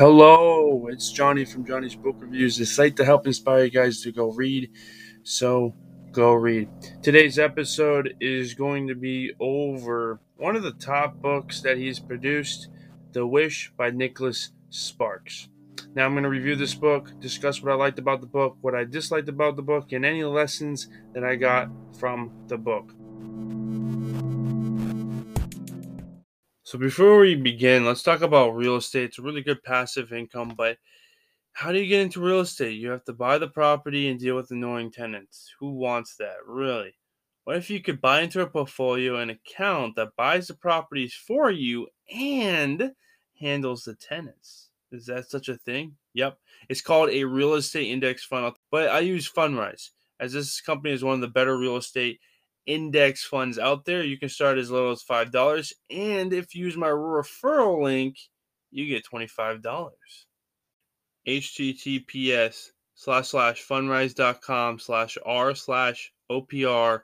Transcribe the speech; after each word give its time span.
Hello, 0.00 0.86
it's 0.88 1.12
Johnny 1.12 1.44
from 1.44 1.66
Johnny's 1.66 1.94
Book 1.94 2.16
Reviews, 2.20 2.56
the 2.56 2.64
site 2.64 2.96
to 2.96 3.04
help 3.04 3.26
inspire 3.26 3.64
you 3.64 3.70
guys 3.70 4.00
to 4.02 4.12
go 4.12 4.32
read. 4.32 4.70
So 5.22 5.74
go 6.10 6.32
read. 6.32 6.68
Today's 7.02 7.38
episode 7.38 8.14
is 8.18 8.54
going 8.54 8.88
to 8.88 8.94
be 8.94 9.32
over 9.38 10.20
one 10.36 10.56
of 10.56 10.62
the 10.62 10.72
top 10.72 11.16
books 11.20 11.60
that 11.60 11.76
he's 11.76 11.98
produced, 11.98 12.68
The 13.12 13.26
Wish 13.26 13.72
by 13.76 13.90
Nicholas 13.90 14.52
Sparks. 14.70 15.48
Now 15.94 16.06
I'm 16.06 16.12
going 16.12 16.24
to 16.24 16.30
review 16.30 16.56
this 16.56 16.74
book, 16.74 17.12
discuss 17.20 17.62
what 17.62 17.72
I 17.72 17.74
liked 17.74 17.98
about 17.98 18.20
the 18.20 18.26
book, 18.26 18.56
what 18.60 18.74
I 18.74 18.84
disliked 18.84 19.28
about 19.28 19.56
the 19.56 19.62
book, 19.62 19.92
and 19.92 20.04
any 20.04 20.24
lessons 20.24 20.88
that 21.12 21.24
I 21.24 21.36
got 21.36 21.68
from 21.98 22.30
the 22.46 22.56
book. 22.56 22.92
So 26.70 26.78
before 26.78 27.18
we 27.18 27.34
begin, 27.34 27.84
let's 27.84 28.04
talk 28.04 28.20
about 28.20 28.54
real 28.54 28.76
estate. 28.76 29.06
It's 29.06 29.18
a 29.18 29.22
really 29.22 29.42
good 29.42 29.60
passive 29.64 30.12
income, 30.12 30.54
but 30.56 30.78
how 31.50 31.72
do 31.72 31.80
you 31.80 31.88
get 31.88 32.02
into 32.02 32.20
real 32.20 32.38
estate? 32.38 32.78
You 32.78 32.90
have 32.90 33.02
to 33.06 33.12
buy 33.12 33.38
the 33.38 33.48
property 33.48 34.06
and 34.06 34.20
deal 34.20 34.36
with 34.36 34.52
annoying 34.52 34.92
tenants. 34.92 35.52
Who 35.58 35.72
wants 35.72 36.14
that, 36.18 36.36
really? 36.46 36.94
What 37.42 37.56
if 37.56 37.70
you 37.70 37.80
could 37.82 38.00
buy 38.00 38.20
into 38.20 38.40
a 38.40 38.46
portfolio 38.46 39.16
an 39.16 39.30
account 39.30 39.96
that 39.96 40.14
buys 40.14 40.46
the 40.46 40.54
properties 40.54 41.12
for 41.12 41.50
you 41.50 41.88
and 42.08 42.92
handles 43.40 43.82
the 43.82 43.96
tenants? 43.96 44.68
Is 44.92 45.06
that 45.06 45.28
such 45.28 45.48
a 45.48 45.56
thing? 45.56 45.96
Yep. 46.14 46.38
It's 46.68 46.82
called 46.82 47.10
a 47.10 47.24
real 47.24 47.54
estate 47.54 47.90
index 47.90 48.22
fund, 48.22 48.54
but 48.70 48.90
I 48.90 49.00
use 49.00 49.28
Fundrise 49.28 49.90
as 50.20 50.34
this 50.34 50.60
company 50.60 50.94
is 50.94 51.02
one 51.02 51.14
of 51.14 51.20
the 51.20 51.26
better 51.26 51.58
real 51.58 51.78
estate 51.78 52.20
index 52.66 53.24
funds 53.24 53.58
out 53.58 53.84
there. 53.84 54.02
You 54.02 54.18
can 54.18 54.28
start 54.28 54.58
as 54.58 54.70
little 54.70 54.92
as 54.92 55.02
$5. 55.02 55.72
And 55.90 56.32
if 56.32 56.54
you 56.54 56.64
use 56.64 56.76
my 56.76 56.88
referral 56.88 57.82
link, 57.82 58.16
you 58.70 58.86
get 58.86 59.04
$25. 59.04 59.90
HTTPS 61.26 62.70
slash 62.94 63.28
slash 63.28 63.66
fundrise.com 63.66 64.78
slash 64.78 65.18
R 65.24 65.54
slash 65.54 66.12
OPR 66.30 67.00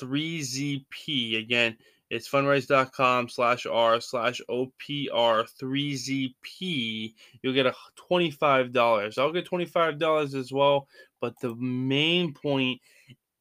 3ZP. 0.00 1.38
Again, 1.38 1.76
it's 2.10 2.28
fundrise.com 2.28 3.28
slash 3.28 3.66
R 3.66 4.00
slash 4.00 4.40
OPR 4.50 5.46
3ZP. 5.62 7.14
You'll 7.42 7.54
get 7.54 7.66
a 7.66 7.74
$25. 8.10 9.18
I'll 9.18 9.32
get 9.32 9.48
$25 9.48 10.34
as 10.34 10.52
well. 10.52 10.88
But 11.20 11.34
the 11.40 11.54
main 11.56 12.34
point 12.34 12.80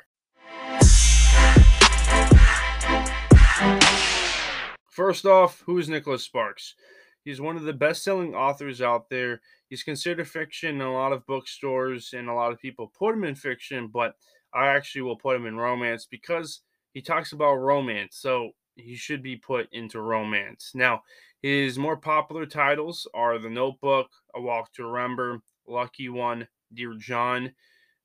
First 4.92 5.26
off, 5.26 5.64
who 5.66 5.80
is 5.80 5.88
Nicholas 5.88 6.24
Sparks? 6.24 6.76
He's 7.24 7.40
one 7.40 7.56
of 7.56 7.64
the 7.64 7.74
best 7.74 8.04
selling 8.04 8.36
authors 8.36 8.82
out 8.82 9.10
there. 9.10 9.40
He's 9.70 9.84
considered 9.84 10.28
fiction 10.28 10.76
in 10.76 10.82
a 10.82 10.94
lot 10.94 11.14
of 11.14 11.26
bookstores, 11.26 12.14
and 12.14 12.28
a 12.28 12.34
lot 12.34 12.52
of 12.52 12.60
people 12.60 12.92
put 12.98 13.16
him 13.16 13.24
in 13.24 13.36
fiction, 13.36 13.88
but 13.88 14.16
I 14.54 14.68
actually 14.68 15.04
will 15.04 15.16
put 15.16 15.38
him 15.38 15.46
in 15.46 15.56
romance 15.56 16.06
because 16.06 16.62
he 16.94 17.02
talks 17.02 17.32
about 17.32 17.56
romance. 17.56 18.18
So 18.18 18.52
he 18.76 18.96
should 18.96 19.24
be 19.24 19.38
put 19.38 19.70
into 19.72 20.02
romance. 20.02 20.72
Now, 20.76 21.04
his 21.42 21.80
more 21.80 21.98
popular 21.98 22.46
titles 22.46 23.08
are 23.14 23.38
The 23.40 23.50
Notebook, 23.50 24.10
A 24.36 24.42
Walk 24.42 24.74
to 24.74 24.86
Remember, 24.86 25.42
Lucky 25.68 26.10
One, 26.10 26.48
Dear 26.74 26.96
John, 26.96 27.54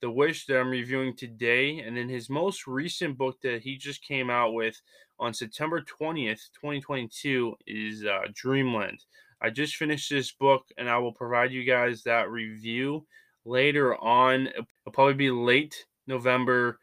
The 0.03 0.11
Wish 0.11 0.47
that 0.47 0.61
I'm 0.61 0.69
reviewing 0.69 1.17
today, 1.17 1.79
and 1.81 1.97
then 1.97 2.09
his 2.09 2.29
most 2.29 2.67
recent 2.67 3.17
book 3.17 3.41
that 3.43 3.63
he 3.63 3.77
just 3.77 4.03
came 4.03 4.29
out 4.29 4.53
with 4.53 4.81
on 5.19 5.33
September 5.33 5.81
20th, 5.81 6.51
2022, 6.53 7.55
is 7.67 8.05
uh, 8.05 8.21
Dreamland. 8.35 9.05
I 9.41 9.51
just 9.51 9.77
finished 9.77 10.11
this 10.11 10.33
book 10.33 10.67
and 10.79 10.89
I 10.89 10.99
will 10.99 11.13
provide 11.13 11.53
you 11.53 11.65
guys 11.65 12.03
that 12.03 12.31
review 12.31 13.07
later 13.45 13.97
on. 14.03 14.49
It'll 14.49 14.93
probably 14.93 15.15
be 15.15 15.31
late 15.31 15.87
November, 16.07 16.79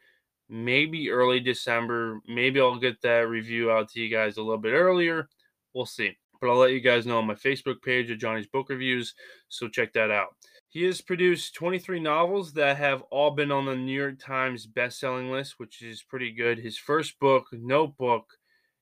maybe 0.48 1.10
early 1.10 1.40
December. 1.40 2.20
Maybe 2.26 2.60
I'll 2.60 2.78
get 2.78 3.00
that 3.02 3.28
review 3.28 3.70
out 3.70 3.90
to 3.90 4.00
you 4.00 4.08
guys 4.08 4.36
a 4.36 4.42
little 4.42 4.58
bit 4.58 4.72
earlier. 4.72 5.28
We'll 5.72 5.86
see. 5.86 6.16
But 6.44 6.50
I'll 6.50 6.58
let 6.58 6.72
you 6.72 6.80
guys 6.80 7.06
know 7.06 7.16
on 7.16 7.26
my 7.26 7.34
Facebook 7.34 7.80
page 7.80 8.10
of 8.10 8.18
Johnny's 8.18 8.46
Book 8.46 8.68
Reviews. 8.68 9.14
So 9.48 9.66
check 9.66 9.94
that 9.94 10.10
out. 10.10 10.36
He 10.68 10.82
has 10.82 11.00
produced 11.00 11.54
23 11.54 12.00
novels 12.00 12.52
that 12.52 12.76
have 12.76 13.00
all 13.10 13.30
been 13.30 13.50
on 13.50 13.64
the 13.64 13.74
New 13.74 13.98
York 13.98 14.18
Times 14.18 14.66
best-selling 14.66 15.30
list, 15.30 15.54
which 15.56 15.80
is 15.80 16.02
pretty 16.02 16.32
good. 16.32 16.58
His 16.58 16.76
first 16.76 17.18
book, 17.18 17.46
Notebook, 17.50 18.26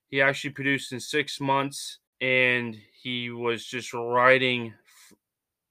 he 0.08 0.20
actually 0.20 0.50
produced 0.50 0.90
in 0.90 0.98
six 0.98 1.40
months, 1.40 2.00
and 2.20 2.76
he 3.00 3.30
was 3.30 3.64
just 3.64 3.94
writing 3.94 4.74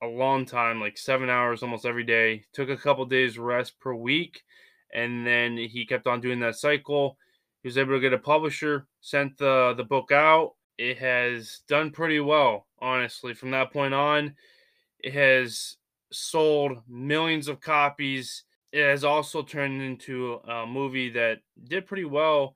a 0.02 0.08
long 0.08 0.46
time, 0.46 0.80
like 0.80 0.98
seven 0.98 1.30
hours 1.30 1.62
almost 1.62 1.86
every 1.86 2.06
day. 2.06 2.46
Took 2.54 2.70
a 2.70 2.78
couple 2.78 3.04
days 3.04 3.38
rest 3.38 3.78
per 3.82 3.94
week, 3.94 4.44
and 4.94 5.28
then 5.28 5.58
he 5.58 5.86
kept 5.86 6.08
on 6.08 6.22
doing 6.22 6.40
that 6.40 6.56
cycle. 6.56 7.18
He 7.64 7.68
was 7.68 7.78
able 7.78 7.96
to 7.96 8.00
get 8.00 8.14
a 8.14 8.18
publisher, 8.18 8.88
sent 9.02 9.38
the 9.38 9.74
the 9.76 9.84
book 9.84 10.14
out. 10.14 10.54
It 10.78 10.98
has 10.98 11.62
done 11.68 11.92
pretty 11.92 12.20
well, 12.20 12.68
honestly. 12.80 13.34
From 13.34 13.52
that 13.52 13.72
point 13.72 13.94
on, 13.94 14.36
it 15.00 15.14
has 15.14 15.78
sold 16.12 16.82
millions 16.88 17.48
of 17.48 17.62
copies. 17.62 18.44
It 18.72 18.84
has 18.84 19.04
also 19.04 19.44
turned 19.44 19.82
into 19.82 20.36
a 20.48 20.66
movie 20.66 21.10
that 21.12 21.40
did 21.66 21.86
pretty 21.86 22.06
well 22.06 22.56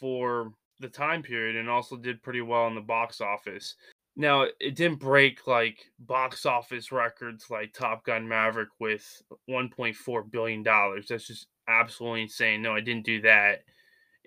for 0.00 0.52
the 0.80 0.88
time 0.88 1.22
period 1.22 1.56
and 1.56 1.68
also 1.68 1.96
did 1.96 2.22
pretty 2.22 2.42
well 2.42 2.66
in 2.66 2.74
the 2.74 2.80
box 2.80 3.20
office. 3.20 3.74
Now, 4.16 4.46
it 4.60 4.76
didn't 4.76 4.98
break 4.98 5.46
like 5.46 5.90
box 5.98 6.46
office 6.46 6.90
records 6.90 7.50
like 7.50 7.74
Top 7.74 8.04
Gun 8.04 8.26
Maverick 8.26 8.70
with 8.78 9.22
$1.4 9.50 10.30
billion. 10.30 10.62
That's 10.62 11.26
just 11.26 11.48
absolutely 11.68 12.22
insane. 12.22 12.62
No, 12.62 12.74
I 12.74 12.80
didn't 12.80 13.04
do 13.04 13.20
that. 13.22 13.64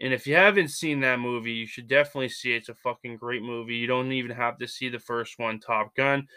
And 0.02 0.14
if 0.14 0.26
you 0.26 0.36
haven't 0.36 0.70
seen 0.70 1.02
that 1.02 1.20
movie, 1.20 1.52
you 1.52 1.68
should 1.68 1.88
definitely 1.88 2.30
see 2.30 2.54
it. 2.54 2.58
It's 2.58 2.70
a 2.70 2.76
fucking 2.76 3.18
great 3.18 3.44
movie. 3.44 3.76
You 3.76 3.88
don't 3.88 4.12
even 4.14 4.32
have 4.32 4.58
to 4.60 4.68
see 4.68 4.90
the 4.90 5.00
first 5.00 5.40
one, 5.40 5.60
Top 5.60 5.96
Gun 5.96 6.28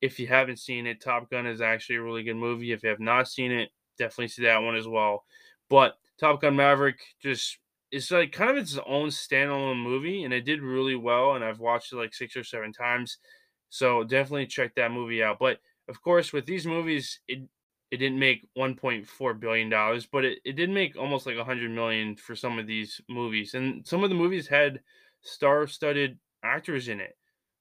if 0.00 0.20
you 0.20 0.26
haven't 0.26 0.58
seen 0.58 0.86
it, 0.86 1.00
Top 1.00 1.30
Gun 1.30 1.46
is 1.46 1.60
actually 1.60 1.96
a 1.96 2.02
really 2.02 2.22
good 2.22 2.36
movie. 2.36 2.72
If 2.72 2.82
you 2.82 2.90
have 2.90 3.00
not 3.00 3.26
seen 3.28 3.50
it, 3.50 3.70
definitely 3.98 4.28
see 4.28 4.42
that 4.42 4.62
one 4.62 4.76
as 4.76 4.86
well. 4.86 5.24
But 5.70 5.94
Top 6.18 6.40
Gun 6.42 6.56
Maverick 6.56 7.00
just 7.22 7.58
it's 7.90 8.10
like 8.10 8.32
kind 8.32 8.50
of 8.50 8.56
its 8.58 8.78
own 8.86 9.08
standalone 9.08 9.82
movie, 9.82 10.24
and 10.24 10.34
it 10.34 10.44
did 10.44 10.60
really 10.60 10.96
well. 10.96 11.34
And 11.34 11.44
I've 11.44 11.60
watched 11.60 11.92
it 11.92 11.96
like 11.96 12.12
six 12.12 12.36
or 12.36 12.44
seven 12.44 12.72
times, 12.72 13.18
so 13.70 14.04
definitely 14.04 14.46
check 14.46 14.74
that 14.74 14.92
movie 14.92 15.22
out. 15.22 15.38
But 15.38 15.58
of 15.88 16.02
course, 16.02 16.32
with 16.32 16.44
these 16.44 16.66
movies, 16.66 17.20
it 17.28 17.48
it 17.94 17.98
didn't 17.98 18.18
make 18.18 18.48
1.4 18.58 19.38
billion 19.38 19.68
dollars, 19.68 20.04
but 20.04 20.24
it, 20.24 20.40
it 20.44 20.56
did 20.56 20.68
make 20.68 20.96
almost 20.96 21.26
like 21.26 21.36
100 21.36 21.70
million 21.70 22.16
for 22.16 22.34
some 22.34 22.58
of 22.58 22.66
these 22.66 23.00
movies, 23.08 23.54
and 23.54 23.86
some 23.86 24.02
of 24.02 24.10
the 24.10 24.16
movies 24.16 24.48
had 24.48 24.80
star-studded 25.22 26.18
actors 26.42 26.88
in 26.88 27.00
it. 27.00 27.16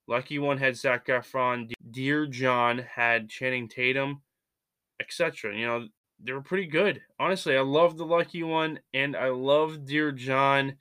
Lucky 0.08 0.40
One 0.40 0.58
had 0.58 0.76
Zac 0.76 1.06
Efron. 1.06 1.72
Dear 1.92 2.26
John 2.26 2.80
had 2.80 3.30
Channing 3.30 3.70
Tatum, 3.70 4.22
etc. 5.00 5.56
You 5.56 5.68
know, 5.68 5.88
they 6.20 6.34
were 6.34 6.42
pretty 6.42 6.66
good. 6.66 7.02
Honestly, 7.20 7.56
I 7.56 7.62
love 7.62 7.98
the 7.98 8.06
Lucky 8.06 8.42
One 8.42 8.80
and 8.94 9.16
I 9.16 9.30
love 9.30 9.86
Dear 9.86 10.12
John. 10.12 10.74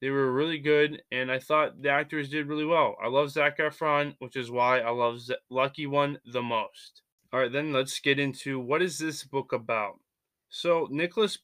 They 0.00 0.08
were 0.10 0.32
really 0.32 0.58
good, 0.58 1.02
and 1.12 1.30
I 1.30 1.40
thought 1.40 1.82
the 1.82 1.90
actors 1.90 2.30
did 2.30 2.46
really 2.46 2.64
well. 2.64 2.96
I 3.04 3.08
love 3.08 3.30
Zac 3.30 3.58
Efron, 3.58 4.14
which 4.20 4.36
is 4.36 4.50
why 4.50 4.80
I 4.80 4.90
love 4.90 5.20
Z- 5.20 5.34
Lucky 5.50 5.86
One 5.86 6.18
the 6.32 6.42
most. 6.42 7.02
All 7.32 7.38
right, 7.40 7.52
then 7.52 7.72
let's 7.72 8.00
get 8.00 8.18
into 8.18 8.58
what 8.58 8.82
is 8.82 8.98
this 8.98 9.22
book 9.22 9.52
about. 9.52 10.00
So 10.48 10.88
Nicholas 10.90 11.38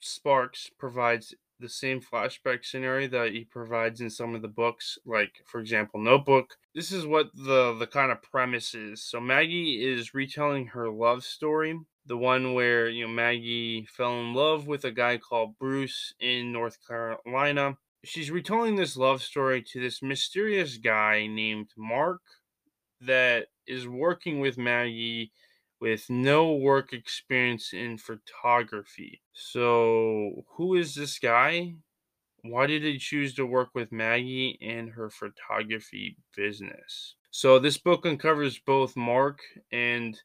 Sparks 0.00 0.68
provides 0.78 1.32
the 1.60 1.68
same 1.68 2.00
flashback 2.00 2.64
scenario 2.64 3.06
that 3.08 3.32
he 3.32 3.44
provides 3.44 4.00
in 4.00 4.10
some 4.10 4.34
of 4.34 4.42
the 4.42 4.48
books, 4.48 4.98
like 5.06 5.44
for 5.46 5.60
example, 5.60 6.00
Notebook. 6.00 6.56
This 6.74 6.90
is 6.90 7.06
what 7.06 7.30
the 7.34 7.72
the 7.78 7.86
kind 7.86 8.10
of 8.10 8.20
premise 8.20 8.74
is. 8.74 9.04
So 9.04 9.20
Maggie 9.20 9.84
is 9.84 10.12
retelling 10.12 10.66
her 10.66 10.90
love 10.90 11.22
story, 11.22 11.78
the 12.04 12.16
one 12.16 12.54
where 12.54 12.88
you 12.88 13.06
know 13.06 13.12
Maggie 13.12 13.86
fell 13.88 14.20
in 14.20 14.34
love 14.34 14.66
with 14.66 14.84
a 14.84 14.90
guy 14.90 15.18
called 15.18 15.56
Bryce 15.56 16.12
in 16.18 16.52
North 16.52 16.78
Carolina. 16.84 17.78
She's 18.04 18.32
retelling 18.32 18.74
this 18.74 18.96
love 18.96 19.22
story 19.22 19.62
to 19.70 19.80
this 19.80 20.02
mysterious 20.02 20.78
guy 20.78 21.28
named 21.28 21.70
Mark 21.76 22.22
that 23.06 23.48
is 23.66 23.86
working 23.88 24.40
with 24.40 24.58
Maggie 24.58 25.32
with 25.80 26.08
no 26.08 26.54
work 26.54 26.92
experience 26.92 27.72
in 27.72 27.98
photography. 27.98 29.20
So, 29.32 30.44
who 30.56 30.76
is 30.76 30.94
this 30.94 31.18
guy? 31.18 31.74
Why 32.42 32.66
did 32.66 32.84
he 32.84 32.98
choose 32.98 33.34
to 33.34 33.46
work 33.46 33.70
with 33.74 33.92
Maggie 33.92 34.58
and 34.62 34.90
her 34.90 35.10
photography 35.10 36.16
business? 36.36 37.16
So, 37.30 37.58
this 37.58 37.78
book 37.78 38.06
uncovers 38.06 38.58
both 38.58 38.96
Mark 38.96 39.40
and 39.72 40.20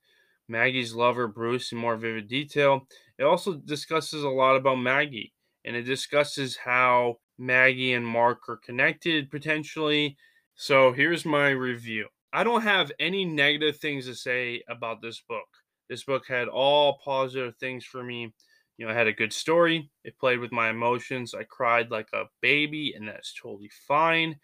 Maggie's 0.48 0.94
lover, 0.96 1.28
Bryce, 1.28 1.72
in 1.72 1.78
more 1.78 1.98
vivid 1.98 2.28
detail. 2.28 2.88
It 3.18 3.24
also 3.24 3.56
discusses 3.56 4.24
a 4.24 4.30
lot 4.30 4.56
about 4.56 4.76
Maggie 4.76 5.34
and 5.66 5.76
it 5.76 5.84
discusses 5.84 6.58
how 6.58 7.20
Maggie 7.38 7.94
and 7.94 8.06
Mark 8.08 8.48
are 8.50 8.58
connected 8.58 9.32
potentially. 9.32 10.18
So, 10.56 10.92
here's 10.94 11.26
my 11.26 11.50
review. 11.50 12.08
I 12.38 12.44
don't 12.44 12.62
have 12.62 12.92
any 13.00 13.26
negative 13.26 13.78
things 13.78 14.06
to 14.06 14.14
say 14.14 14.62
about 14.70 15.02
this 15.02 15.24
book. 15.28 15.48
This 15.90 16.04
book 16.04 16.28
had 16.28 16.48
all 16.48 17.00
positive 17.04 17.56
things 17.56 17.84
for 17.84 18.04
me. 18.04 18.32
You 18.78 18.86
know, 18.86 18.92
I 18.92 18.96
had 18.96 19.08
a 19.08 19.12
good 19.12 19.34
story. 19.34 19.90
It 20.04 20.20
played 20.20 20.38
with 20.38 20.52
my 20.52 20.70
emotions. 20.70 21.34
I 21.34 21.46
cried 21.46 21.90
like 21.90 22.10
a 22.14 22.26
baby, 22.44 22.94
and 22.96 23.08
that's 23.08 23.34
totally 23.34 23.72
fine. 23.88 24.36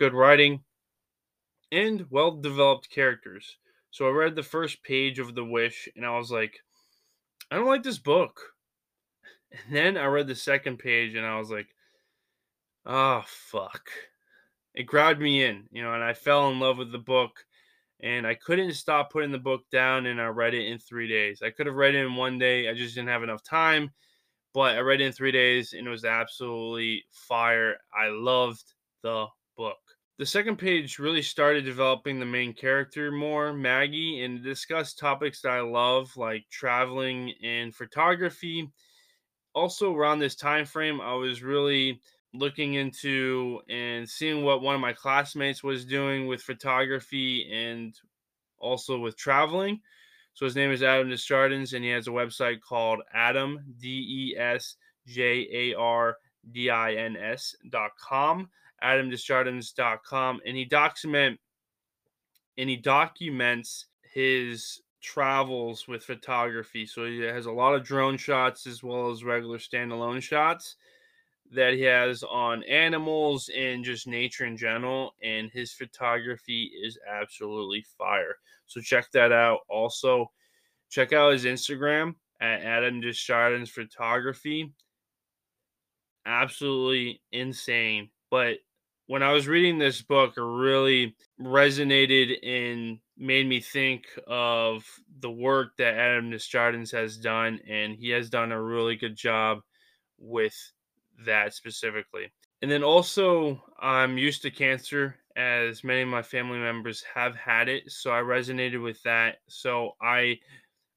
Good 0.00 0.14
writing 0.14 0.64
and 1.70 2.06
well 2.10 2.32
developed 2.32 2.90
characters. 2.90 3.58
So 3.92 4.08
I 4.08 4.10
read 4.10 4.34
the 4.34 4.42
first 4.42 4.82
page 4.82 5.20
of 5.20 5.36
The 5.36 5.44
Wish 5.44 5.88
and 5.94 6.04
I 6.04 6.18
was 6.18 6.32
like, 6.32 6.58
I 7.52 7.54
don't 7.54 7.68
like 7.68 7.84
this 7.84 8.00
book. 8.00 8.40
And 9.52 9.76
then 9.76 9.96
I 9.96 10.06
read 10.06 10.26
the 10.26 10.34
second 10.34 10.78
page 10.78 11.14
and 11.14 11.24
I 11.24 11.38
was 11.38 11.52
like, 11.52 11.68
oh, 12.84 13.22
fuck 13.24 13.88
it 14.74 14.84
grabbed 14.84 15.20
me 15.20 15.44
in, 15.44 15.64
you 15.70 15.82
know, 15.82 15.94
and 15.94 16.04
I 16.04 16.14
fell 16.14 16.50
in 16.50 16.60
love 16.60 16.78
with 16.78 16.92
the 16.92 16.98
book 16.98 17.44
and 18.00 18.26
I 18.26 18.34
couldn't 18.34 18.74
stop 18.74 19.10
putting 19.10 19.32
the 19.32 19.38
book 19.38 19.62
down 19.72 20.06
and 20.06 20.20
I 20.20 20.26
read 20.26 20.54
it 20.54 20.66
in 20.66 20.78
3 20.78 21.08
days. 21.08 21.42
I 21.42 21.50
could 21.50 21.66
have 21.66 21.74
read 21.74 21.94
it 21.94 22.04
in 22.04 22.14
1 22.14 22.38
day. 22.38 22.68
I 22.68 22.74
just 22.74 22.94
didn't 22.94 23.08
have 23.08 23.24
enough 23.24 23.42
time, 23.42 23.90
but 24.54 24.76
I 24.76 24.80
read 24.80 25.00
it 25.00 25.06
in 25.06 25.12
3 25.12 25.32
days 25.32 25.72
and 25.72 25.86
it 25.86 25.90
was 25.90 26.04
absolutely 26.04 27.04
fire. 27.10 27.76
I 27.92 28.08
loved 28.08 28.74
the 29.02 29.26
book. 29.56 29.78
The 30.18 30.26
second 30.26 30.56
page 30.56 30.98
really 30.98 31.22
started 31.22 31.64
developing 31.64 32.18
the 32.18 32.26
main 32.26 32.52
character 32.52 33.12
more, 33.12 33.52
Maggie, 33.52 34.22
and 34.22 34.42
discussed 34.42 34.98
topics 34.98 35.40
that 35.42 35.52
I 35.52 35.60
love 35.60 36.16
like 36.16 36.44
traveling 36.50 37.34
and 37.42 37.74
photography. 37.74 38.68
Also 39.54 39.94
around 39.94 40.18
this 40.18 40.34
time 40.36 40.64
frame, 40.64 41.00
I 41.00 41.14
was 41.14 41.42
really 41.42 42.00
looking 42.34 42.74
into 42.74 43.60
and 43.68 44.08
seeing 44.08 44.44
what 44.44 44.62
one 44.62 44.74
of 44.74 44.80
my 44.80 44.92
classmates 44.92 45.62
was 45.62 45.84
doing 45.84 46.26
with 46.26 46.42
photography 46.42 47.50
and 47.52 47.94
also 48.58 48.98
with 48.98 49.16
traveling. 49.16 49.80
So 50.34 50.44
his 50.44 50.54
name 50.54 50.70
is 50.70 50.82
Adam 50.82 51.08
Desjardins, 51.08 51.72
and 51.72 51.84
he 51.84 51.90
has 51.90 52.06
a 52.06 52.10
website 52.10 52.60
called 52.60 53.00
Adam 53.12 53.58
D 53.80 54.32
E 54.34 54.38
S 54.38 54.76
J 55.06 55.48
A 55.52 55.74
R 55.74 56.16
D 56.52 56.70
I 56.70 56.94
N 56.94 57.16
S 57.16 57.56
dot 57.70 57.92
com, 58.00 58.48
dot 58.80 60.04
com, 60.04 60.40
and 60.46 60.56
he 60.56 60.64
document 60.64 61.40
and 62.56 62.68
he 62.68 62.76
documents 62.76 63.86
his 64.02 64.80
travels 65.00 65.88
with 65.88 66.04
photography. 66.04 66.86
So 66.86 67.06
he 67.06 67.20
has 67.20 67.46
a 67.46 67.52
lot 67.52 67.74
of 67.74 67.84
drone 67.84 68.16
shots 68.16 68.66
as 68.66 68.82
well 68.82 69.10
as 69.10 69.24
regular 69.24 69.58
standalone 69.58 70.22
shots 70.22 70.76
that 71.52 71.74
he 71.74 71.82
has 71.82 72.22
on 72.22 72.62
animals 72.64 73.50
and 73.56 73.84
just 73.84 74.06
nature 74.06 74.44
in 74.44 74.56
general. 74.56 75.14
And 75.22 75.50
his 75.50 75.72
photography 75.72 76.70
is 76.82 76.98
absolutely 77.08 77.84
fire. 77.96 78.36
So 78.66 78.80
check 78.80 79.10
that 79.12 79.32
out. 79.32 79.60
Also, 79.68 80.30
check 80.90 81.12
out 81.12 81.32
his 81.32 81.44
Instagram 81.44 82.14
at 82.40 82.62
Adam 82.62 83.00
Desjardins 83.00 83.70
Photography. 83.70 84.72
Absolutely 86.26 87.22
insane. 87.32 88.10
But 88.30 88.58
when 89.06 89.22
I 89.22 89.32
was 89.32 89.48
reading 89.48 89.78
this 89.78 90.02
book, 90.02 90.34
it 90.36 90.42
really 90.42 91.16
resonated 91.40 92.46
and 92.46 92.98
made 93.16 93.48
me 93.48 93.60
think 93.60 94.04
of 94.26 94.84
the 95.20 95.30
work 95.30 95.76
that 95.78 95.94
Adam 95.94 96.30
Desjardins 96.30 96.90
has 96.90 97.16
done. 97.16 97.58
And 97.66 97.96
he 97.96 98.10
has 98.10 98.28
done 98.28 98.52
a 98.52 98.62
really 98.62 98.96
good 98.96 99.16
job 99.16 99.60
with 100.18 100.54
that 101.24 101.54
specifically. 101.54 102.30
And 102.62 102.70
then 102.70 102.82
also, 102.82 103.62
I'm 103.80 104.18
used 104.18 104.42
to 104.42 104.50
cancer, 104.50 105.16
as 105.36 105.84
many 105.84 106.02
of 106.02 106.08
my 106.08 106.22
family 106.22 106.58
members 106.58 107.04
have 107.14 107.36
had 107.36 107.68
it. 107.68 107.90
So 107.90 108.10
I 108.10 108.20
resonated 108.20 108.82
with 108.82 109.00
that. 109.04 109.36
So 109.48 109.92
I 110.02 110.38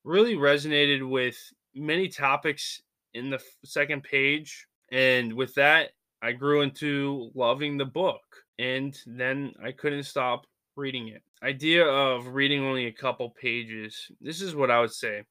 really 0.03 0.35
resonated 0.35 1.07
with 1.07 1.37
many 1.75 2.07
topics 2.07 2.81
in 3.13 3.29
the 3.29 3.39
second 3.63 4.03
page. 4.03 4.67
And 4.91 5.33
with 5.33 5.53
that, 5.55 5.91
I 6.23 6.31
grew 6.31 6.61
into 6.61 7.29
loving 7.35 7.77
the 7.77 7.85
book. 7.85 8.21
And 8.57 8.97
then 9.05 9.53
I 9.63 9.71
couldn't 9.71 10.03
stop 10.03 10.45
reading 10.75 11.09
it. 11.09 11.21
Idea 11.43 11.85
of 11.85 12.27
reading 12.27 12.63
only 12.63 12.87
a 12.87 12.91
couple 12.91 13.29
pages. 13.29 14.11
This 14.19 14.41
is 14.41 14.55
what 14.55 14.71
I 14.71 14.79
would 14.81 14.93
say 14.93 15.23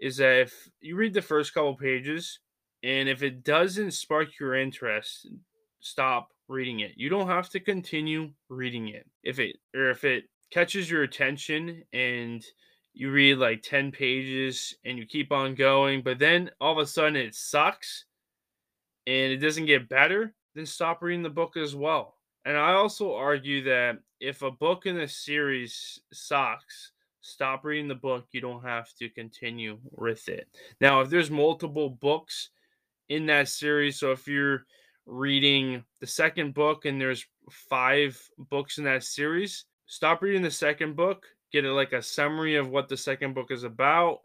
is 0.00 0.16
that 0.16 0.40
if 0.40 0.68
you 0.80 0.96
read 0.96 1.14
the 1.14 1.22
first 1.22 1.54
couple 1.54 1.76
pages, 1.76 2.40
and 2.84 3.08
if 3.08 3.22
it 3.22 3.42
doesn't 3.44 3.92
spark 3.92 4.38
your 4.38 4.54
interest, 4.54 5.28
stop 5.80 6.28
reading 6.48 6.80
it. 6.80 6.92
You 6.96 7.08
don't 7.08 7.28
have 7.28 7.48
to 7.50 7.60
continue 7.60 8.30
reading 8.50 8.88
it. 8.88 9.06
If 9.22 9.38
it 9.38 9.56
or 9.74 9.90
if 9.90 10.04
it 10.04 10.24
catches 10.50 10.90
your 10.90 11.02
attention 11.02 11.82
and 11.94 12.44
you 12.92 13.10
read 13.10 13.38
like 13.38 13.62
10 13.62 13.90
pages 13.90 14.76
and 14.84 14.98
you 14.98 15.06
keep 15.06 15.32
on 15.32 15.54
going, 15.54 16.02
but 16.02 16.18
then 16.18 16.50
all 16.60 16.72
of 16.72 16.78
a 16.78 16.86
sudden 16.86 17.16
it 17.16 17.34
sucks 17.34 18.04
and 19.06 19.32
it 19.32 19.38
doesn't 19.38 19.66
get 19.66 19.88
better, 19.88 20.34
then 20.54 20.66
stop 20.66 21.02
reading 21.02 21.22
the 21.22 21.30
book 21.30 21.56
as 21.56 21.74
well. 21.74 22.18
And 22.44 22.56
I 22.56 22.74
also 22.74 23.14
argue 23.14 23.64
that 23.64 23.98
if 24.20 24.42
a 24.42 24.50
book 24.50 24.84
in 24.84 25.00
a 25.00 25.08
series 25.08 25.98
sucks, 26.12 26.92
stop 27.22 27.64
reading 27.64 27.88
the 27.88 27.94
book. 27.94 28.26
You 28.32 28.42
don't 28.42 28.62
have 28.62 28.92
to 28.98 29.08
continue 29.08 29.78
with 29.90 30.28
it. 30.28 30.46
Now, 30.82 31.00
if 31.00 31.08
there's 31.08 31.30
multiple 31.30 31.88
books 31.88 32.50
in 33.08 33.26
that 33.26 33.48
series. 33.48 33.98
So 33.98 34.12
if 34.12 34.26
you're 34.26 34.64
reading 35.06 35.84
the 36.00 36.06
second 36.06 36.54
book 36.54 36.84
and 36.84 37.00
there's 37.00 37.26
five 37.50 38.20
books 38.38 38.78
in 38.78 38.84
that 38.84 39.04
series, 39.04 39.64
stop 39.86 40.22
reading 40.22 40.42
the 40.42 40.50
second 40.50 40.96
book, 40.96 41.26
get 41.52 41.64
it 41.64 41.72
like 41.72 41.92
a 41.92 42.02
summary 42.02 42.56
of 42.56 42.68
what 42.68 42.88
the 42.88 42.96
second 42.96 43.34
book 43.34 43.50
is 43.50 43.64
about, 43.64 44.20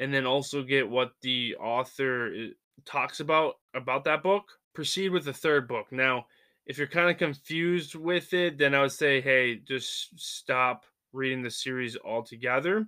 and 0.00 0.12
then 0.12 0.26
also 0.26 0.62
get 0.62 0.88
what 0.88 1.12
the 1.22 1.54
author 1.56 2.32
eh, 2.34 2.48
talks 2.84 3.20
about 3.20 3.54
about 3.74 4.04
that 4.04 4.22
book. 4.22 4.44
Proceed 4.74 5.10
with 5.10 5.24
the 5.24 5.32
third 5.32 5.68
book. 5.68 5.92
Now, 5.92 6.26
if 6.66 6.78
you're 6.78 6.86
kind 6.86 7.10
of 7.10 7.18
confused 7.18 7.94
with 7.94 8.32
it, 8.32 8.56
then 8.56 8.74
I 8.74 8.82
would 8.82 8.92
say, 8.92 9.20
hey, 9.20 9.56
just 9.56 10.18
stop 10.18 10.84
reading 11.12 11.42
the 11.42 11.50
series 11.50 11.96
altogether. 12.04 12.86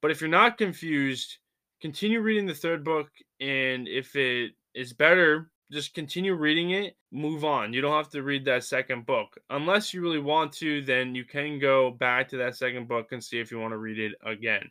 But 0.00 0.10
if 0.10 0.20
you're 0.20 0.30
not 0.30 0.58
confused, 0.58 1.38
continue 1.82 2.20
reading 2.20 2.46
the 2.46 2.54
third 2.54 2.84
book 2.84 3.10
and 3.40 3.88
if 3.88 4.14
it 4.14 4.52
is 4.74 4.92
better 4.92 5.50
just 5.72 5.94
continue 5.94 6.34
reading 6.34 6.70
it 6.70 6.96
move 7.10 7.44
on. 7.44 7.72
You 7.72 7.80
don't 7.80 7.96
have 7.96 8.10
to 8.10 8.22
read 8.22 8.44
that 8.44 8.62
second 8.62 9.04
book. 9.06 9.38
Unless 9.50 9.92
you 9.92 10.00
really 10.00 10.20
want 10.20 10.52
to 10.54 10.82
then 10.82 11.14
you 11.14 11.24
can 11.24 11.58
go 11.58 11.90
back 11.90 12.28
to 12.28 12.36
that 12.38 12.56
second 12.56 12.86
book 12.86 13.10
and 13.10 13.22
see 13.22 13.40
if 13.40 13.50
you 13.50 13.58
want 13.58 13.72
to 13.72 13.78
read 13.78 13.98
it 13.98 14.12
again. 14.24 14.70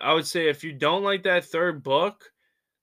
I 0.00 0.12
would 0.12 0.26
say 0.26 0.48
if 0.48 0.62
you 0.62 0.72
don't 0.72 1.02
like 1.02 1.22
that 1.22 1.46
third 1.46 1.82
book 1.82 2.30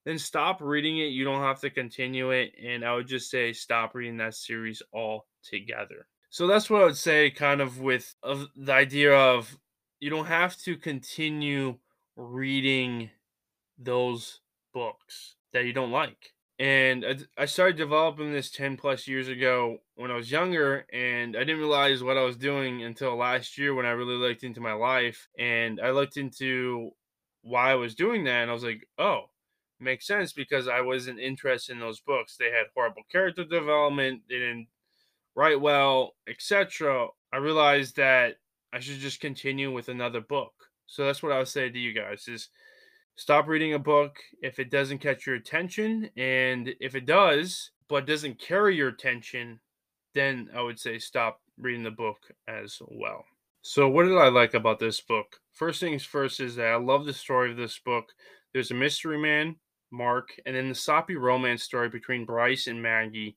then 0.04 0.18
stop 0.18 0.60
reading 0.60 0.98
it. 0.98 1.12
You 1.12 1.24
don't 1.24 1.42
have 1.42 1.60
to 1.60 1.70
continue 1.70 2.30
it 2.30 2.52
and 2.62 2.84
i 2.84 2.94
would 2.94 3.06
just 3.06 3.30
say 3.30 3.52
stop 3.52 3.94
reading 3.94 4.16
that 4.16 4.34
series 4.34 4.82
altogether. 4.92 6.08
So 6.30 6.48
that's 6.48 6.68
what 6.68 6.82
i 6.82 6.84
would 6.84 6.96
say 6.96 7.30
kind 7.30 7.60
of 7.60 7.78
with 7.78 8.12
of 8.24 8.48
the 8.56 8.72
idea 8.72 9.14
of 9.14 9.56
you 10.00 10.10
don't 10.10 10.26
have 10.26 10.56
to 10.58 10.76
continue 10.76 11.78
reading 12.16 13.10
those 13.78 14.40
books 14.72 15.36
that 15.52 15.64
you 15.64 15.72
don't 15.72 15.92
like. 15.92 16.32
And 16.60 17.26
I, 17.36 17.44
started 17.44 17.76
developing 17.76 18.32
this 18.32 18.50
10 18.50 18.76
plus 18.78 19.06
years 19.06 19.28
ago 19.28 19.78
when 19.94 20.10
I 20.10 20.16
was 20.16 20.32
younger, 20.32 20.86
and 20.92 21.36
I 21.36 21.40
didn't 21.40 21.58
realize 21.58 22.02
what 22.02 22.16
I 22.16 22.24
was 22.24 22.36
doing 22.36 22.82
until 22.82 23.16
last 23.16 23.56
year 23.58 23.74
when 23.74 23.86
I 23.86 23.90
really 23.90 24.16
looked 24.16 24.42
into 24.42 24.60
my 24.60 24.72
life. 24.72 25.28
And 25.38 25.80
I 25.80 25.90
looked 25.90 26.16
into 26.16 26.90
why 27.42 27.70
I 27.70 27.76
was 27.76 27.94
doing 27.94 28.24
that, 28.24 28.42
and 28.42 28.50
I 28.50 28.54
was 28.54 28.64
like, 28.64 28.88
oh, 28.98 29.26
makes 29.78 30.06
sense 30.06 30.32
because 30.32 30.66
I 30.66 30.80
wasn't 30.80 31.20
interested 31.20 31.74
in 31.74 31.80
those 31.80 32.00
books. 32.00 32.36
They 32.36 32.46
had 32.46 32.66
horrible 32.74 33.02
character 33.10 33.44
development, 33.44 34.22
they 34.28 34.38
didn't 34.38 34.66
write 35.36 35.60
well, 35.60 36.16
etc. 36.28 37.06
I 37.32 37.36
realized 37.36 37.96
that 37.96 38.36
I 38.72 38.80
should 38.80 38.98
just 38.98 39.20
continue 39.20 39.72
with 39.72 39.88
another 39.88 40.20
book. 40.20 40.52
So 40.86 41.04
that's 41.04 41.22
what 41.22 41.32
I 41.32 41.38
would 41.38 41.48
say 41.48 41.70
to 41.70 41.78
you 41.78 41.92
guys 41.92 42.26
is 42.26 42.48
stop 43.18 43.48
reading 43.48 43.74
a 43.74 43.78
book 43.78 44.16
if 44.42 44.60
it 44.60 44.70
doesn't 44.70 44.98
catch 44.98 45.26
your 45.26 45.34
attention 45.34 46.08
and 46.16 46.72
if 46.80 46.94
it 46.94 47.04
does 47.04 47.72
but 47.88 48.06
doesn't 48.06 48.38
carry 48.38 48.76
your 48.76 48.88
attention 48.88 49.58
then 50.14 50.48
i 50.54 50.62
would 50.62 50.78
say 50.78 51.00
stop 51.00 51.40
reading 51.58 51.82
the 51.82 51.90
book 51.90 52.18
as 52.46 52.78
well. 52.86 53.24
So 53.62 53.88
what 53.88 54.04
did 54.04 54.16
i 54.16 54.28
like 54.28 54.54
about 54.54 54.78
this 54.78 55.00
book? 55.00 55.36
First 55.52 55.80
things 55.80 56.04
first 56.04 56.38
is 56.38 56.54
that 56.56 56.68
i 56.68 56.76
love 56.76 57.06
the 57.06 57.12
story 57.12 57.50
of 57.50 57.56
this 57.56 57.80
book. 57.84 58.06
There's 58.54 58.70
a 58.70 58.74
mystery 58.74 59.18
man 59.18 59.56
mark 59.90 60.28
and 60.46 60.54
then 60.54 60.68
the 60.68 60.74
soppy 60.74 61.16
romance 61.16 61.64
story 61.64 61.88
between 61.88 62.24
bryce 62.24 62.68
and 62.68 62.80
maggie. 62.80 63.36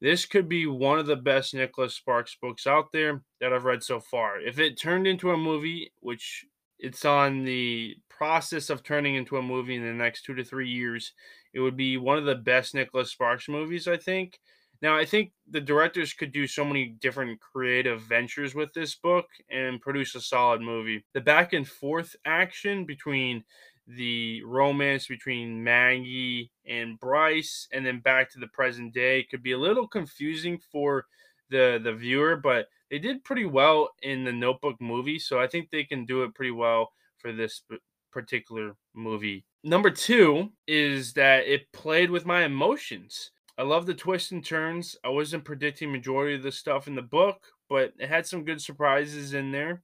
This 0.00 0.26
could 0.26 0.48
be 0.48 0.66
one 0.66 1.00
of 1.00 1.06
the 1.06 1.16
best 1.16 1.54
nicholas 1.54 1.96
sparks 1.96 2.36
books 2.40 2.68
out 2.68 2.92
there 2.92 3.22
that 3.40 3.52
i've 3.52 3.64
read 3.64 3.82
so 3.82 3.98
far. 3.98 4.40
If 4.40 4.60
it 4.60 4.80
turned 4.80 5.08
into 5.08 5.32
a 5.32 5.36
movie 5.36 5.92
which 5.98 6.46
it's 6.78 7.04
on 7.04 7.42
the 7.42 7.96
process 8.18 8.68
of 8.68 8.82
turning 8.82 9.14
into 9.14 9.36
a 9.36 9.42
movie 9.42 9.76
in 9.76 9.84
the 9.84 9.92
next 9.92 10.22
two 10.22 10.34
to 10.34 10.44
three 10.44 10.68
years. 10.68 11.12
It 11.54 11.60
would 11.60 11.76
be 11.76 11.96
one 11.96 12.18
of 12.18 12.24
the 12.24 12.34
best 12.34 12.74
Nicholas 12.74 13.12
Sparks 13.12 13.48
movies, 13.48 13.86
I 13.86 13.96
think. 13.96 14.40
Now, 14.82 14.96
I 14.96 15.04
think 15.04 15.32
the 15.48 15.60
directors 15.60 16.12
could 16.12 16.32
do 16.32 16.46
so 16.46 16.64
many 16.64 16.96
different 17.00 17.40
creative 17.40 18.02
ventures 18.02 18.54
with 18.54 18.72
this 18.74 18.96
book 18.96 19.26
and 19.50 19.80
produce 19.80 20.14
a 20.14 20.20
solid 20.20 20.60
movie. 20.60 21.04
The 21.14 21.20
back 21.20 21.52
and 21.52 21.66
forth 21.66 22.14
action 22.24 22.84
between 22.84 23.44
the 23.86 24.42
romance 24.44 25.06
between 25.06 25.64
Maggie 25.64 26.50
and 26.66 27.00
Bryce 27.00 27.66
and 27.72 27.86
then 27.86 28.00
back 28.00 28.30
to 28.32 28.38
the 28.38 28.48
present 28.48 28.92
day 28.92 29.22
could 29.30 29.42
be 29.42 29.52
a 29.52 29.58
little 29.58 29.88
confusing 29.88 30.58
for 30.70 31.06
the 31.48 31.80
the 31.82 31.94
viewer, 31.94 32.36
but 32.36 32.66
they 32.90 32.98
did 32.98 33.24
pretty 33.24 33.46
well 33.46 33.88
in 34.02 34.24
the 34.24 34.32
Notebook 34.32 34.80
movie, 34.80 35.18
so 35.18 35.40
I 35.40 35.46
think 35.46 35.70
they 35.70 35.84
can 35.84 36.04
do 36.04 36.22
it 36.24 36.34
pretty 36.34 36.50
well 36.50 36.92
for 37.16 37.32
this 37.32 37.62
particular 38.10 38.74
movie. 38.94 39.44
Number 39.64 39.90
two 39.90 40.50
is 40.66 41.12
that 41.14 41.46
it 41.46 41.70
played 41.72 42.10
with 42.10 42.26
my 42.26 42.44
emotions. 42.44 43.30
I 43.58 43.62
love 43.62 43.86
the 43.86 43.94
twists 43.94 44.30
and 44.30 44.44
turns. 44.44 44.96
I 45.04 45.08
wasn't 45.08 45.44
predicting 45.44 45.90
majority 45.90 46.36
of 46.36 46.42
the 46.42 46.52
stuff 46.52 46.86
in 46.86 46.94
the 46.94 47.02
book, 47.02 47.44
but 47.68 47.92
it 47.98 48.08
had 48.08 48.26
some 48.26 48.44
good 48.44 48.62
surprises 48.62 49.34
in 49.34 49.50
there. 49.50 49.82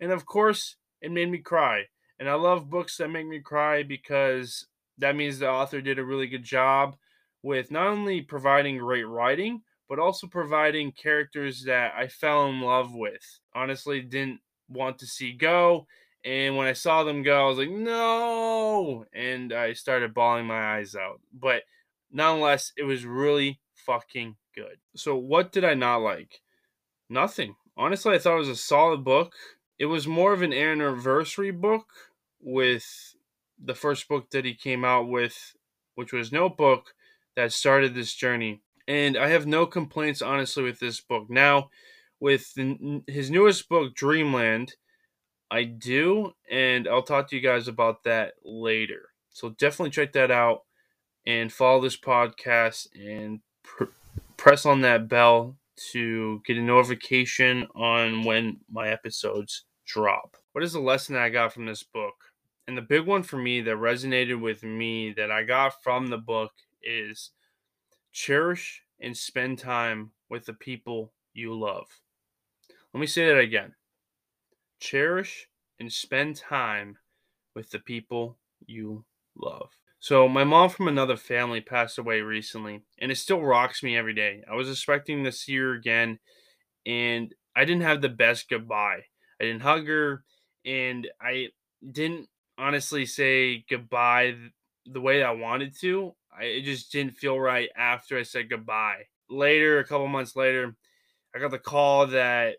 And 0.00 0.12
of 0.12 0.24
course, 0.26 0.76
it 1.02 1.10
made 1.10 1.30
me 1.30 1.38
cry. 1.38 1.84
And 2.18 2.28
I 2.28 2.34
love 2.34 2.70
books 2.70 2.96
that 2.96 3.08
make 3.08 3.26
me 3.26 3.40
cry 3.40 3.82
because 3.82 4.66
that 4.98 5.16
means 5.16 5.38
the 5.38 5.50
author 5.50 5.80
did 5.80 5.98
a 5.98 6.04
really 6.04 6.28
good 6.28 6.44
job 6.44 6.96
with 7.42 7.70
not 7.70 7.88
only 7.88 8.22
providing 8.22 8.78
great 8.78 9.06
writing, 9.06 9.60
but 9.88 9.98
also 9.98 10.26
providing 10.26 10.92
characters 10.92 11.62
that 11.64 11.94
I 11.96 12.08
fell 12.08 12.46
in 12.46 12.60
love 12.60 12.94
with. 12.94 13.22
Honestly, 13.54 14.00
didn't 14.00 14.40
want 14.68 14.98
to 14.98 15.06
see 15.06 15.32
go. 15.32 15.86
And 16.26 16.56
when 16.56 16.66
I 16.66 16.72
saw 16.72 17.04
them 17.04 17.22
go, 17.22 17.44
I 17.44 17.48
was 17.48 17.58
like, 17.58 17.70
no. 17.70 19.04
And 19.14 19.52
I 19.52 19.74
started 19.74 20.12
bawling 20.12 20.46
my 20.46 20.76
eyes 20.76 20.96
out. 20.96 21.20
But 21.32 21.62
nonetheless, 22.10 22.72
it 22.76 22.82
was 22.82 23.06
really 23.06 23.60
fucking 23.74 24.36
good. 24.54 24.78
So, 24.96 25.16
what 25.16 25.52
did 25.52 25.64
I 25.64 25.74
not 25.74 25.98
like? 25.98 26.40
Nothing. 27.08 27.54
Honestly, 27.76 28.14
I 28.14 28.18
thought 28.18 28.36
it 28.36 28.40
was 28.40 28.48
a 28.48 28.56
solid 28.56 29.04
book. 29.04 29.34
It 29.78 29.86
was 29.86 30.08
more 30.08 30.32
of 30.32 30.42
an 30.42 30.52
anniversary 30.52 31.52
book 31.52 31.86
with 32.40 33.14
the 33.62 33.74
first 33.74 34.08
book 34.08 34.30
that 34.30 34.44
he 34.44 34.54
came 34.54 34.84
out 34.84 35.08
with, 35.08 35.54
which 35.94 36.12
was 36.12 36.32
Notebook, 36.32 36.94
that 37.36 37.52
started 37.52 37.94
this 37.94 38.14
journey 38.14 38.62
and 38.88 39.16
I 39.16 39.28
have 39.28 39.46
no 39.46 39.66
complaints 39.66 40.22
honestly 40.22 40.62
with 40.62 40.78
this 40.78 41.00
book. 41.00 41.28
Now, 41.28 41.70
with 42.20 42.54
his 43.06 43.30
newest 43.30 43.68
book, 43.68 43.94
Dreamland, 43.94 44.74
I 45.50 45.64
do, 45.64 46.32
and 46.50 46.88
I'll 46.88 47.02
talk 47.02 47.28
to 47.28 47.36
you 47.36 47.42
guys 47.42 47.68
about 47.68 48.04
that 48.04 48.34
later. 48.44 49.10
So 49.30 49.50
definitely 49.50 49.90
check 49.90 50.12
that 50.14 50.30
out 50.30 50.62
and 51.26 51.52
follow 51.52 51.80
this 51.80 51.96
podcast 51.96 52.88
and 52.94 53.40
pr- 53.62 53.84
press 54.36 54.66
on 54.66 54.80
that 54.82 55.08
bell 55.08 55.56
to 55.92 56.40
get 56.46 56.56
a 56.56 56.62
notification 56.62 57.66
on 57.74 58.24
when 58.24 58.58
my 58.70 58.88
episodes 58.88 59.64
drop. 59.84 60.36
What 60.52 60.64
is 60.64 60.72
the 60.72 60.80
lesson 60.80 61.16
I 61.16 61.28
got 61.28 61.52
from 61.52 61.66
this 61.66 61.82
book? 61.82 62.14
And 62.66 62.76
the 62.76 62.82
big 62.82 63.06
one 63.06 63.22
for 63.22 63.36
me 63.36 63.60
that 63.60 63.76
resonated 63.76 64.40
with 64.40 64.64
me 64.64 65.12
that 65.12 65.30
I 65.30 65.44
got 65.44 65.82
from 65.82 66.08
the 66.08 66.18
book 66.18 66.52
is 66.82 67.30
Cherish 68.12 68.82
and 69.00 69.16
spend 69.16 69.58
time 69.58 70.10
with 70.28 70.46
the 70.46 70.54
people 70.54 71.12
you 71.34 71.54
love. 71.54 71.86
Let 72.92 73.00
me 73.00 73.06
say 73.06 73.26
that 73.26 73.38
again. 73.38 73.74
Cherish 74.80 75.48
and 75.78 75.92
spend 75.92 76.36
time 76.36 76.98
with 77.54 77.70
the 77.70 77.78
people 77.78 78.38
you 78.66 79.04
love. 79.36 79.70
So, 79.98 80.28
my 80.28 80.44
mom 80.44 80.70
from 80.70 80.88
another 80.88 81.16
family 81.16 81.60
passed 81.60 81.98
away 81.98 82.20
recently, 82.20 82.82
and 82.98 83.10
it 83.10 83.16
still 83.16 83.42
rocks 83.42 83.82
me 83.82 83.96
every 83.96 84.14
day. 84.14 84.44
I 84.50 84.54
was 84.54 84.70
expecting 84.70 85.24
to 85.24 85.32
see 85.32 85.56
her 85.56 85.72
again, 85.72 86.18
and 86.84 87.34
I 87.56 87.64
didn't 87.64 87.82
have 87.82 88.02
the 88.02 88.08
best 88.08 88.48
goodbye. 88.48 89.04
I 89.40 89.44
didn't 89.44 89.62
hug 89.62 89.86
her, 89.86 90.24
and 90.64 91.08
I 91.20 91.48
didn't 91.90 92.28
honestly 92.58 93.06
say 93.06 93.64
goodbye 93.68 94.36
the 94.84 95.00
way 95.00 95.22
I 95.22 95.32
wanted 95.32 95.78
to. 95.80 96.14
I, 96.36 96.44
it 96.44 96.62
just 96.62 96.92
didn't 96.92 97.16
feel 97.16 97.38
right 97.38 97.70
after 97.76 98.18
I 98.18 98.22
said 98.22 98.50
goodbye. 98.50 99.04
Later, 99.28 99.78
a 99.78 99.84
couple 99.84 100.06
months 100.08 100.36
later, 100.36 100.76
I 101.34 101.38
got 101.38 101.50
the 101.50 101.58
call 101.58 102.06
that 102.08 102.56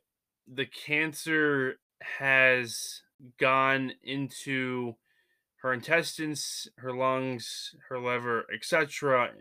the 0.48 0.66
cancer 0.66 1.80
has 2.02 3.02
gone 3.40 3.94
into 4.04 4.96
her 5.62 5.74
intestines, 5.74 6.68
her 6.78 6.94
lungs, 6.94 7.76
her 7.90 8.00
liver, 8.00 8.46
etc. 8.54 9.32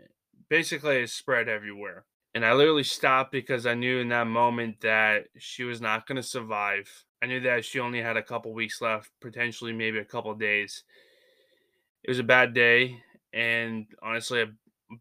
Basically, 0.49 0.97
it's 0.97 1.13
spread 1.13 1.47
everywhere. 1.47 2.05
And 2.33 2.45
I 2.45 2.53
literally 2.53 2.83
stopped 2.83 3.31
because 3.31 3.65
I 3.65 3.73
knew 3.73 3.99
in 3.99 4.09
that 4.09 4.27
moment 4.27 4.81
that 4.81 5.25
she 5.37 5.63
was 5.63 5.81
not 5.81 6.05
going 6.05 6.17
to 6.17 6.23
survive. 6.23 7.05
I 7.21 7.25
knew 7.25 7.39
that 7.41 7.65
she 7.65 7.79
only 7.79 8.01
had 8.01 8.17
a 8.17 8.23
couple 8.23 8.53
weeks 8.53 8.81
left, 8.81 9.09
potentially 9.21 9.73
maybe 9.73 9.97
a 9.97 10.05
couple 10.05 10.33
days. 10.35 10.83
It 12.03 12.09
was 12.09 12.19
a 12.19 12.23
bad 12.23 12.53
day 12.53 13.01
and 13.33 13.87
honestly 14.01 14.41
a 14.41 14.51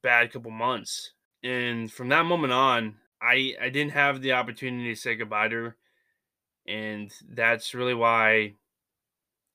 bad 0.02 0.32
couple 0.32 0.50
months. 0.50 1.12
And 1.42 1.92
from 1.92 2.08
that 2.08 2.24
moment 2.24 2.52
on, 2.52 2.96
I 3.20 3.54
I 3.60 3.68
didn't 3.68 3.92
have 3.92 4.20
the 4.20 4.32
opportunity 4.32 4.94
to 4.94 5.00
say 5.00 5.14
goodbye 5.14 5.48
to 5.48 5.56
her, 5.56 5.76
and 6.66 7.12
that's 7.30 7.74
really 7.74 7.94
why 7.94 8.54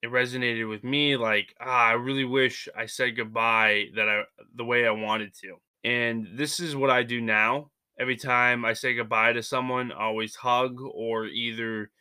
it 0.01 0.09
resonated 0.09 0.67
with 0.67 0.83
me. 0.83 1.15
Like, 1.17 1.55
ah, 1.59 1.87
I 1.87 1.93
really 1.93 2.25
wish 2.25 2.67
I 2.75 2.85
said 2.85 3.15
goodbye 3.15 3.85
that 3.95 4.09
I 4.09 4.23
the 4.55 4.65
way 4.65 4.87
I 4.87 4.91
wanted 4.91 5.33
to. 5.41 5.57
And 5.83 6.27
this 6.33 6.59
is 6.59 6.75
what 6.75 6.89
I 6.89 7.03
do 7.03 7.21
now. 7.21 7.71
Every 7.99 8.15
time 8.15 8.65
I 8.65 8.73
say 8.73 8.95
goodbye 8.95 9.33
to 9.33 9.43
someone, 9.43 9.91
I 9.91 10.05
always 10.05 10.35
hug 10.35 10.79
or 10.81 11.25
either 11.25 11.91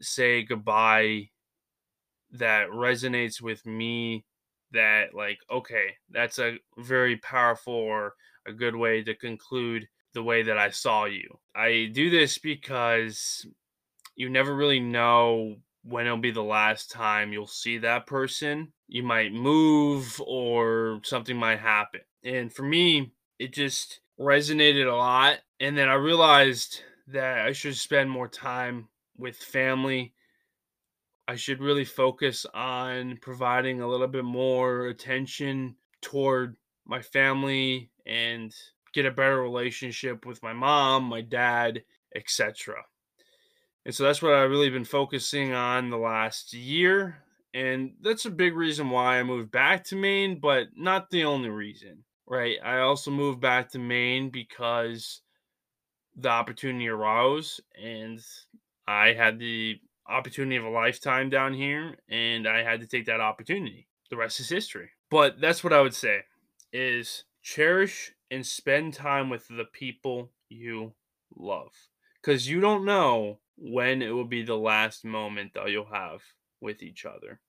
say 0.00 0.42
goodbye 0.42 1.30
that 2.32 2.68
resonates 2.68 3.40
with 3.40 3.64
me 3.64 4.24
that 4.72 5.14
like 5.14 5.38
okay 5.50 5.94
that's 6.10 6.38
a 6.38 6.58
very 6.76 7.16
powerful 7.18 7.72
or 7.72 8.14
a 8.46 8.52
good 8.52 8.74
way 8.74 9.02
to 9.02 9.14
conclude 9.14 9.88
the 10.12 10.22
way 10.22 10.42
that 10.42 10.58
i 10.58 10.68
saw 10.68 11.04
you 11.04 11.38
i 11.54 11.88
do 11.92 12.10
this 12.10 12.36
because 12.36 13.46
you 14.16 14.28
never 14.30 14.54
really 14.54 14.80
know 14.80 15.56
when 15.84 16.06
it'll 16.06 16.18
be 16.18 16.32
the 16.32 16.42
last 16.42 16.90
time 16.90 17.32
you'll 17.32 17.46
see 17.46 17.78
that 17.78 18.06
person. 18.06 18.72
You 18.88 19.02
might 19.02 19.32
move 19.32 20.20
or 20.26 21.00
something 21.04 21.36
might 21.36 21.60
happen. 21.60 22.00
And 22.24 22.52
for 22.52 22.62
me 22.62 23.12
it 23.38 23.52
just 23.52 24.00
resonated 24.18 24.90
a 24.90 24.96
lot. 24.96 25.38
And 25.60 25.76
then 25.76 25.88
i 25.88 25.94
realized 25.94 26.82
that 27.08 27.46
i 27.46 27.52
should 27.52 27.76
spend 27.76 28.10
more 28.10 28.28
time 28.28 28.88
with 29.16 29.36
family. 29.36 30.12
I 31.28 31.36
should 31.36 31.60
really 31.60 31.84
focus 31.84 32.46
on 32.54 33.18
providing 33.20 33.80
a 33.80 33.88
little 33.88 34.06
bit 34.06 34.24
more 34.24 34.86
attention 34.86 35.76
toward 36.00 36.56
my 36.84 37.02
family 37.02 37.90
and 38.06 38.54
get 38.92 39.06
a 39.06 39.10
better 39.10 39.42
relationship 39.42 40.24
with 40.24 40.42
my 40.42 40.52
mom, 40.52 41.04
my 41.04 41.20
dad, 41.20 41.82
etc. 42.14 42.76
And 43.86 43.94
so 43.94 44.02
that's 44.02 44.20
what 44.20 44.34
I've 44.34 44.50
really 44.50 44.68
been 44.68 44.84
focusing 44.84 45.52
on 45.52 45.90
the 45.90 45.96
last 45.96 46.52
year. 46.52 47.22
And 47.54 47.92
that's 48.02 48.24
a 48.24 48.30
big 48.30 48.56
reason 48.56 48.90
why 48.90 49.20
I 49.20 49.22
moved 49.22 49.52
back 49.52 49.84
to 49.84 49.96
Maine, 49.96 50.40
but 50.40 50.66
not 50.76 51.08
the 51.08 51.24
only 51.24 51.50
reason. 51.50 52.02
right? 52.26 52.56
I 52.64 52.80
also 52.80 53.12
moved 53.12 53.40
back 53.40 53.70
to 53.70 53.78
Maine 53.78 54.30
because 54.30 55.20
the 56.16 56.28
opportunity 56.28 56.88
arose 56.88 57.60
and 57.80 58.20
I 58.88 59.12
had 59.12 59.38
the 59.38 59.76
opportunity 60.08 60.56
of 60.56 60.64
a 60.64 60.68
lifetime 60.68 61.30
down 61.30 61.54
here 61.54 61.96
and 62.08 62.48
I 62.48 62.64
had 62.64 62.80
to 62.80 62.88
take 62.88 63.06
that 63.06 63.20
opportunity. 63.20 63.86
The 64.10 64.16
rest 64.16 64.40
is 64.40 64.48
history. 64.48 64.90
But 65.12 65.40
that's 65.40 65.62
what 65.62 65.72
I 65.72 65.80
would 65.80 65.94
say 65.94 66.22
is 66.72 67.22
cherish 67.40 68.12
and 68.32 68.44
spend 68.44 68.94
time 68.94 69.30
with 69.30 69.46
the 69.46 69.66
people 69.72 70.32
you 70.48 70.94
love 71.36 71.70
cuz 72.22 72.48
you 72.48 72.60
don't 72.60 72.84
know 72.84 73.38
when 73.56 74.02
it 74.02 74.10
will 74.10 74.26
be 74.26 74.42
the 74.42 74.56
last 74.56 75.04
moment 75.04 75.52
that 75.54 75.70
you'll 75.70 75.86
have 75.86 76.22
with 76.60 76.82
each 76.82 77.04
other. 77.04 77.40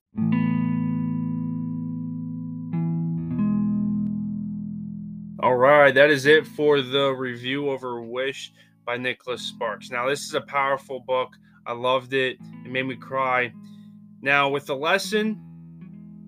All 5.40 5.56
right, 5.56 5.94
that 5.94 6.10
is 6.10 6.26
it 6.26 6.48
for 6.48 6.82
the 6.82 7.12
review 7.12 7.70
over 7.70 8.02
Wish 8.02 8.52
by 8.86 8.98
Nicholas 8.98 9.42
Sparks. 9.42 9.92
Now, 9.92 10.10
this 10.10 10.24
is 10.24 10.34
a 10.34 10.42
powerful 10.42 11.02
book. 11.02 11.36
I 11.66 11.74
loved 11.74 12.14
it. 12.14 12.38
It 12.66 12.72
made 12.72 12.88
me 12.88 12.96
cry. 12.96 13.54
Now, 14.22 14.50
with 14.50 14.66
the 14.66 14.76
lesson, 14.76 15.40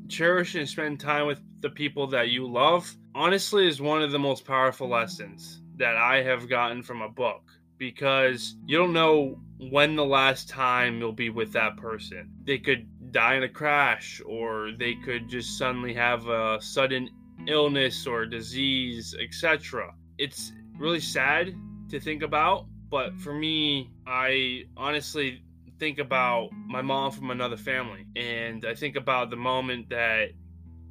cherish 0.10 0.56
and 0.56 0.70
spend 0.70 1.00
time 1.00 1.26
with 1.26 1.42
the 1.62 1.70
people 1.70 2.06
that 2.08 2.30
you 2.30 2.48
love, 2.48 2.96
honestly, 3.16 3.68
is 3.68 3.82
one 3.82 4.04
of 4.04 4.12
the 4.12 4.20
most 4.20 4.46
powerful 4.46 4.88
lessons 4.88 5.62
that 5.78 5.96
I 5.96 6.22
have 6.22 6.48
gotten 6.48 6.84
from 6.84 7.02
a 7.02 7.10
book 7.10 7.44
because 7.80 8.58
you 8.66 8.78
don't 8.78 8.94
know 8.94 9.40
when 9.58 9.96
the 9.96 10.06
last 10.06 10.50
time 10.50 11.00
you'll 11.00 11.12
be 11.12 11.30
with 11.30 11.54
that 11.54 11.78
person. 11.78 12.30
They 12.44 12.60
could 12.60 12.88
die 13.12 13.36
in 13.36 13.44
a 13.44 13.50
crash 13.50 14.22
or 14.26 14.72
they 14.78 14.94
could 14.94 15.28
just 15.30 15.58
suddenly 15.58 15.94
have 15.96 16.28
a 16.28 16.60
sudden 16.62 17.10
illness 17.48 18.06
or 18.06 18.26
disease, 18.26 19.16
etc. 19.20 19.94
It's 20.18 20.52
really 20.78 21.00
sad 21.00 21.56
to 21.90 22.00
think 22.00 22.22
about, 22.22 22.68
but 22.90 23.16
for 23.18 23.34
me, 23.34 23.90
I 24.06 24.66
honestly 24.78 25.42
think 25.80 25.98
about 25.98 26.50
my 26.52 26.82
mom 26.82 27.12
from 27.12 27.32
another 27.32 27.56
family 27.56 28.06
and 28.18 28.66
I 28.66 28.76
think 28.76 28.98
about 28.98 29.30
the 29.30 29.38
moment 29.38 29.90
that 29.90 30.32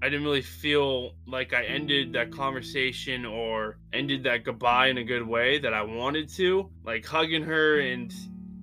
I 0.01 0.09
didn't 0.09 0.25
really 0.25 0.43
feel 0.43 1.15
like 1.27 1.53
I 1.53 1.65
ended 1.65 2.13
that 2.13 2.31
conversation 2.31 3.27
or 3.27 3.79
ended 3.93 4.23
that 4.25 4.45
goodbye 4.45 4.89
in 4.89 4.99
a 4.99 5.05
good 5.05 5.27
way 5.27 5.59
that 5.59 5.75
I 5.75 5.83
wanted 5.83 6.29
to, 6.35 6.71
like 6.85 7.05
hugging 7.05 7.43
her 7.43 7.81
and 7.81 8.13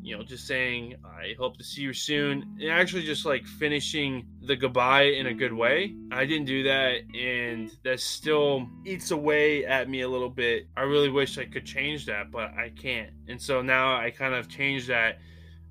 you 0.06 0.16
know, 0.16 0.24
just 0.24 0.46
saying, 0.46 0.96
I 1.04 1.34
hope 1.40 1.58
to 1.58 1.64
see 1.64 1.82
you 1.82 1.92
soon. 1.92 2.58
And 2.62 2.70
actually, 2.70 3.02
just 3.04 3.26
like 3.26 3.44
finishing 3.44 4.28
the 4.44 4.56
goodbye 4.56 5.06
in 5.06 5.26
a 5.26 5.34
good 5.34 5.52
way. 5.52 5.96
I 6.12 6.26
didn't 6.26 6.46
do 6.46 6.62
that, 6.62 6.98
and 7.16 7.72
that 7.84 8.00
still 8.00 8.70
eats 8.86 9.10
away 9.10 9.66
at 9.66 9.90
me 9.90 10.02
a 10.02 10.08
little 10.08 10.30
bit. 10.30 10.68
I 10.78 10.82
really 10.82 11.10
wish 11.10 11.40
I 11.40 11.46
could 11.46 11.66
change 11.66 12.06
that, 12.06 12.30
but 12.30 12.54
I 12.54 12.72
can't. 12.80 13.10
And 13.28 13.42
so 13.42 13.64
now 13.64 13.98
I 13.98 14.12
kind 14.12 14.36
of 14.36 14.48
changed 14.48 14.90
that 14.90 15.18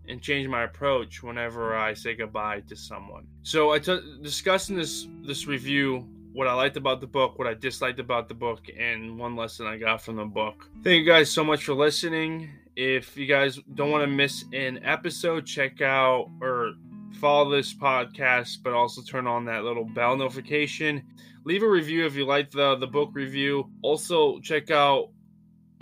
and 0.09 0.21
change 0.21 0.49
my 0.49 0.65
approach 0.65 1.23
whenever 1.23 1.77
I 1.77 1.95
say 1.95 2.15
goodbye 2.15 2.61
to 2.69 2.77
someone. 2.77 3.27
So 3.43 3.73
I 3.73 3.79
t- 3.79 4.19
discussing 4.23 4.77
this 4.77 5.07
this 5.23 5.47
review 5.47 6.09
what 6.35 6.49
I 6.49 6.53
liked 6.53 6.77
about 6.77 7.01
the 7.01 7.07
book, 7.07 7.39
what 7.39 7.47
I 7.47 7.55
disliked 7.55 8.01
about 8.01 8.29
the 8.29 8.35
book, 8.35 8.67
and 8.77 9.17
one 9.17 9.37
lesson 9.37 9.67
I 9.67 9.77
got 9.77 10.03
from 10.03 10.17
the 10.17 10.25
book. 10.25 10.69
Thank 10.83 10.99
you 10.99 11.07
guys 11.07 11.31
so 11.31 11.45
much 11.45 11.63
for 11.63 11.75
listening. 11.75 12.51
If 12.75 13.17
you 13.17 13.27
guys 13.27 13.61
don't 13.75 13.93
want 13.93 14.03
to 14.03 14.09
miss 14.09 14.45
an 14.53 14.81
episode, 14.83 15.47
check 15.47 15.81
out 15.81 16.29
or 16.41 16.73
follow 17.21 17.51
this 17.51 17.73
podcast, 17.73 18.59
but 18.65 18.73
also 18.73 19.01
turn 19.01 19.29
on 19.29 19.45
that 19.45 19.63
little 19.63 19.85
bell 19.85 20.17
notification. 20.17 21.05
Leave 21.45 21.63
a 21.63 21.69
review 21.69 22.05
if 22.05 22.17
you 22.17 22.27
like 22.27 22.51
the, 22.51 22.75
the 22.77 22.87
book 22.87 23.11
review. 23.13 23.71
Also, 23.83 24.41
check 24.41 24.73
out 24.73 25.11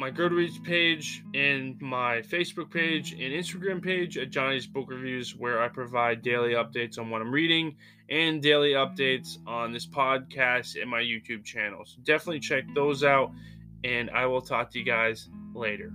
my 0.03 0.11
Goodreads 0.11 0.61
page 0.65 1.23
and 1.33 1.81
my 1.81 2.23
Facebook 2.23 2.73
page 2.73 3.13
and 3.13 3.21
Instagram 3.21 3.81
page 3.81 4.19
at 4.19 4.31
Johnny's 4.31 4.67
Book 4.67 4.87
Reviews, 4.89 5.37
where 5.37 5.63
I 5.63 5.69
provide 5.69 6.23
daily 6.23 6.55
updates 6.55 6.99
on 6.99 7.09
what 7.09 7.23
I'm 7.23 7.31
reading 7.31 7.77
and 8.09 8.43
daily 8.43 8.71
updates 8.71 9.39
on 9.47 9.73
this 9.73 9.87
podcast 9.87 10.75
and 10.75 10.91
my 10.91 11.01
YouTube 11.01 11.45
channel. 11.45 11.85
So 11.85 11.99
definitely 12.03 12.41
check 12.41 12.65
those 12.75 13.05
out, 13.05 13.31
and 13.85 14.11
I 14.11 14.27
will 14.27 14.43
talk 14.43 14.73
to 14.73 14.79
you 14.81 14.85
guys 14.85 15.29
later. 15.55 15.93